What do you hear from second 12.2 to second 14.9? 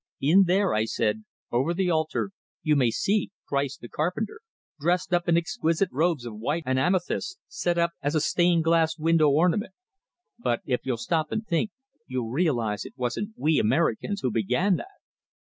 realize it wasn't we Americans who began that!"